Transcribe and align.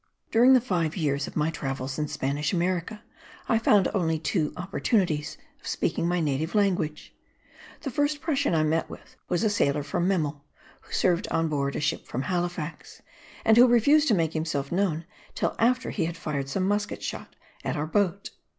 During 0.31 0.53
the 0.53 0.59
five 0.61 0.97
years 0.97 1.27
of 1.27 1.35
my 1.35 1.51
travels 1.51 1.99
in 1.99 2.07
Spanish 2.07 2.53
America 2.53 3.03
I 3.47 3.59
found 3.59 3.87
only 3.93 4.17
two 4.17 4.51
opportunities 4.57 5.37
of 5.59 5.67
speaking 5.67 6.07
my 6.07 6.19
native 6.19 6.55
language. 6.55 7.13
The 7.81 7.91
first 7.91 8.19
Prussian 8.19 8.55
I 8.55 8.63
met 8.63 8.89
with 8.89 9.15
was 9.29 9.43
a 9.43 9.47
sailor 9.51 9.83
from 9.83 10.07
Memel 10.07 10.41
who 10.79 10.91
served 10.91 11.27
on 11.27 11.49
board 11.49 11.75
a 11.75 11.79
ship 11.79 12.07
from 12.07 12.23
Halifax, 12.23 13.03
and 13.45 13.57
who 13.57 13.67
refused 13.67 14.07
to 14.07 14.15
make 14.15 14.33
himself 14.33 14.71
known 14.71 15.05
till 15.35 15.55
after 15.59 15.91
he 15.91 16.05
had 16.05 16.17
fired 16.17 16.49
some 16.49 16.63
musket 16.67 17.03
shot 17.03 17.35
at 17.63 17.77
our 17.77 17.85
boat. 17.85 18.31